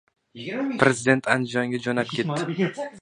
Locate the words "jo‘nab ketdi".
1.85-2.67